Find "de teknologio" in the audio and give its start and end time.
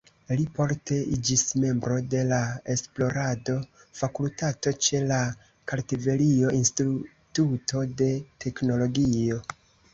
8.03-9.43